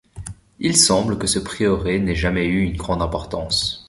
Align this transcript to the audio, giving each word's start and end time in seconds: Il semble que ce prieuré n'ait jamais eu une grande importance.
Il 0.57 0.75
semble 0.77 1.19
que 1.19 1.27
ce 1.27 1.37
prieuré 1.37 1.99
n'ait 1.99 2.15
jamais 2.15 2.45
eu 2.47 2.63
une 2.63 2.75
grande 2.75 3.03
importance. 3.03 3.79